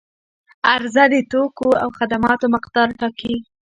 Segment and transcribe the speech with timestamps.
[0.71, 3.35] عرضه د توکو او خدماتو مقدار ټاکي.